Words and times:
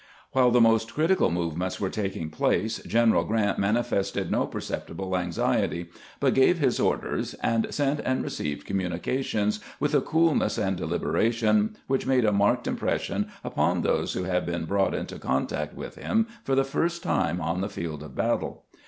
While 0.31 0.49
the 0.49 0.59
most 0.59 0.91
critical 0.95 1.29
movements 1.29 1.79
were 1.79 1.91
taking 1.91 2.31
place, 2.31 2.79
General 2.79 3.23
Grant 3.23 3.59
manifested 3.59 4.31
no 4.31 4.47
perceptible 4.47 5.15
anxiety, 5.15 5.91
but 6.19 6.33
gave 6.33 6.57
his 6.57 6.79
orders, 6.79 7.35
and 7.35 7.71
sent 7.71 7.99
and 7.99 8.23
received 8.23 8.65
communications, 8.65 9.59
with 9.79 9.93
a 9.93 10.01
coolness 10.01 10.57
and 10.57 10.75
deliberation 10.75 11.77
which 11.85 12.07
made 12.07 12.25
a 12.25 12.31
marked 12.31 12.65
impression 12.65 13.27
upon 13.43 13.83
those 13.83 14.13
who 14.13 14.23
had 14.23 14.43
been 14.43 14.65
brought 14.65 14.95
into 14.95 15.19
con 15.19 15.45
tact 15.45 15.75
with 15.75 15.97
him 15.97 16.25
for 16.43 16.55
the 16.55 16.63
first 16.63 17.03
time 17.03 17.39
on 17.39 17.61
the 17.61 17.69
field 17.69 18.01
of 18.01 18.15
battle. 18.15 18.65